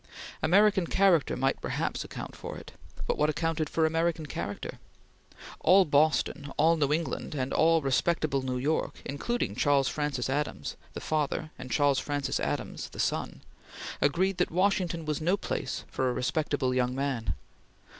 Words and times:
American 0.41 0.87
character 0.87 1.37
might 1.37 1.61
perhaps 1.61 2.03
account 2.03 2.35
for 2.35 2.57
it, 2.57 2.71
but 3.05 3.19
what 3.19 3.29
accounted 3.29 3.69
for 3.69 3.85
American 3.85 4.25
character? 4.25 4.79
All 5.59 5.85
Boston, 5.85 6.51
all 6.57 6.75
New 6.75 6.91
England, 6.91 7.35
and 7.35 7.53
all 7.53 7.83
respectable 7.83 8.41
New 8.41 8.57
York, 8.57 8.95
including 9.05 9.53
Charles 9.55 9.87
Francis 9.87 10.27
Adams 10.27 10.75
the 10.93 11.01
father 11.01 11.51
and 11.59 11.69
Charles 11.69 11.99
Francis 11.99 12.39
Adams 12.39 12.89
the 12.89 12.99
son, 12.99 13.41
agreed 14.01 14.37
that 14.37 14.49
Washington 14.49 15.05
was 15.05 15.21
no 15.21 15.37
place 15.37 15.83
for 15.87 16.09
a 16.09 16.13
respectable 16.13 16.73
young 16.73 16.95
man. 16.95 17.35